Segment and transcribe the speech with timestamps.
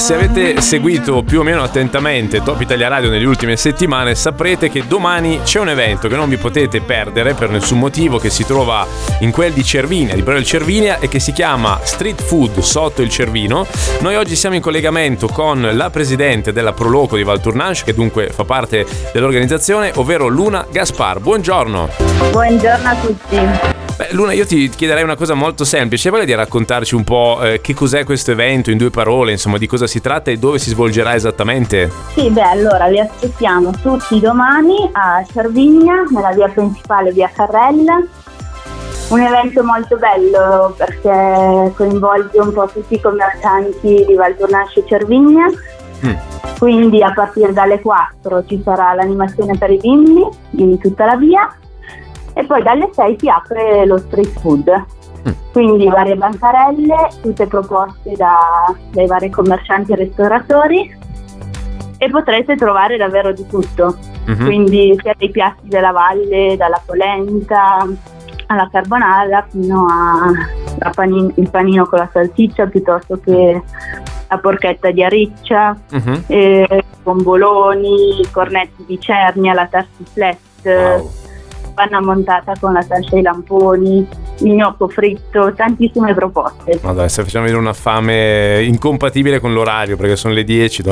[0.00, 4.86] se avete seguito più o meno attentamente Top Italia Radio nelle ultime settimane, saprete che
[4.86, 8.86] domani c'è un evento che non vi potete perdere per nessun motivo, che si trova
[9.20, 13.10] in quel di Cervinia, di Brera Cervinia, e che si chiama Street Food sotto il
[13.10, 13.66] Cervino.
[14.00, 18.44] Noi oggi siamo in collegamento con la presidente della Proloco di Valtournanche, che dunque fa
[18.44, 21.20] parte dell'organizzazione, ovvero Luna Gaspar.
[21.20, 21.88] Buongiorno.
[22.30, 23.79] Buongiorno a tutti.
[24.00, 27.60] Beh, Luna, io ti chiederei una cosa molto semplice, voglia di raccontarci un po' eh,
[27.60, 30.70] che cos'è questo evento in due parole, insomma, di cosa si tratta e dove si
[30.70, 31.90] svolgerà esattamente?
[32.14, 38.02] Sì, beh, allora vi aspettiamo tutti domani a Cervigna, nella via principale, via Carrella.
[39.10, 45.46] Un evento molto bello perché coinvolge un po' tutti i commercianti di Valtournasce e Cervigna.
[46.06, 46.14] Mm.
[46.58, 51.54] Quindi a partire dalle 4 ci sarà l'animazione per i bimbi in tutta la via
[52.34, 54.84] e poi dalle 6 si apre lo street food.
[55.28, 55.32] Mm.
[55.52, 60.98] Quindi varie bancarelle, tutte proposte da, dai vari commercianti e ristoratori
[61.98, 63.96] e potrete trovare davvero di tutto.
[64.28, 64.44] Mm-hmm.
[64.44, 67.86] Quindi sia dei piatti della valle, dalla polenta
[68.46, 73.62] alla carbonara fino al panino, panino con la salsiccia piuttosto che
[74.28, 76.20] la porchetta di ariccia, mm-hmm.
[76.26, 80.72] eh, bomboloni, cornetti di cernia, la tarsiflette.
[80.72, 81.20] Wow
[81.80, 84.06] panna montata con la salsa ai lamponi,
[84.40, 86.78] il gnocco fritto, tantissime proposte.
[86.82, 90.82] Madonna, stai facendo venire una fame incompatibile con l'orario perché sono le 10,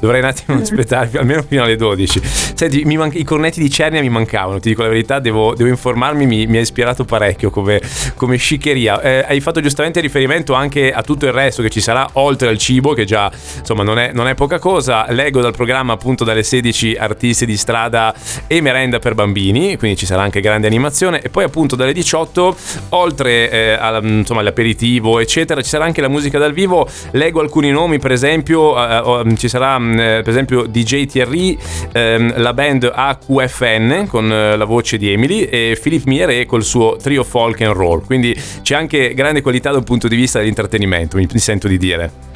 [0.00, 2.20] dovrei un attimo aspettare almeno fino alle 12.
[2.22, 6.26] Senti, man- i cornetti di Cernia mi mancavano, ti dico la verità, devo, devo informarmi,
[6.26, 7.80] mi, mi, ha ispirato parecchio come,
[8.14, 9.00] come sciccheria.
[9.00, 12.58] Eh, hai fatto giustamente riferimento anche a tutto il resto che ci sarà oltre al
[12.58, 15.06] cibo, che già insomma non è, non è poca cosa.
[15.10, 18.14] Leggo dal programma appunto dalle 16 artisti di strada
[18.46, 22.56] e merenda per bambini, quindi ci sarà anche grande animazione e poi appunto dalle 18
[22.96, 26.88] oltre eh, al, insomma, all'aperitivo eccetera ci sarà anche la musica dal vivo.
[27.12, 31.56] Leggo alcuni nomi per esempio eh, ci sarà mm, eh, per esempio DJ Thierry
[31.92, 36.96] ehm, la band AQFN con eh, la voce di Emily e Philippe Miere col suo
[36.96, 38.04] trio folk and roll.
[38.04, 42.34] Quindi c'è anche grande qualità dal punto di vista dell'intrattenimento mi sento di dire.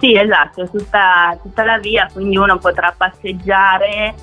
[0.00, 4.14] Sì, esatto, tutta, tutta la via, quindi uno potrà passeggiare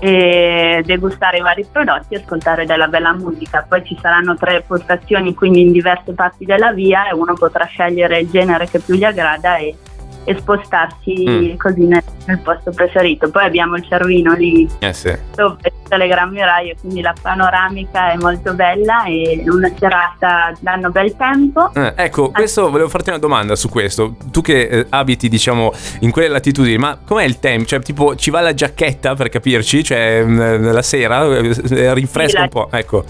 [0.00, 3.64] e degustare i vari prodotti e ascoltare della bella musica.
[3.68, 8.20] Poi ci saranno tre postazioni quindi in diverse parti della via e uno potrà scegliere
[8.20, 9.76] il genere che più gli aggrada e
[10.24, 11.56] e spostarsi mm.
[11.56, 13.30] così nel, nel, posto preferito.
[13.30, 15.16] Poi abbiamo il Cervino lì eh sì.
[15.34, 20.90] dove tutte le Gran Muraie, quindi la panoramica è molto bella e una serata danno
[20.90, 21.72] bel tempo.
[21.74, 24.16] Eh, ecco, questo volevo farti una domanda su questo.
[24.30, 27.66] Tu che eh, abiti, diciamo, in quelle latitudini, ma com'è il tempo?
[27.66, 29.82] Cioè, tipo, ci va la giacchetta per capirci?
[29.82, 32.42] Cioè, mm, la sera eh, rinfresca sì, la...
[32.42, 33.04] un po', ecco.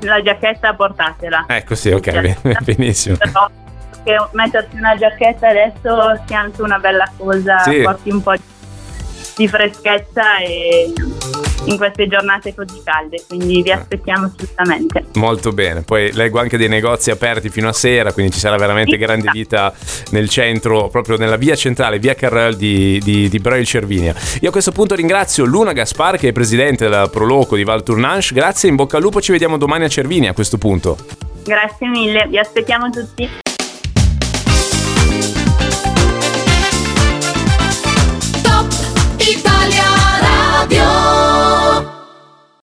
[0.00, 1.46] La giacchetta portatela.
[1.48, 3.16] Ecco, sì, ok, benissimo.
[3.16, 3.50] Però
[4.06, 7.80] che mettersi una giacchetta adesso sia anche una bella cosa, sì.
[7.80, 8.34] porti un po'
[9.36, 10.92] di freschezza e
[11.64, 15.06] in queste giornate così calde, quindi vi aspettiamo assolutamente.
[15.14, 18.92] Molto bene, poi leggo anche dei negozi aperti fino a sera, quindi ci sarà veramente
[18.92, 19.74] sì, grande vita
[20.12, 24.14] nel centro, proprio nella via centrale, via Carrel di, di, di Breuil Cervinia.
[24.40, 28.32] Io a questo punto ringrazio Luna Gaspar che è presidente della Proloco di Val Tournanche,
[28.32, 30.96] grazie, in bocca al lupo, ci vediamo domani a Cervinia a questo punto.
[31.42, 33.44] Grazie mille, vi aspettiamo tutti.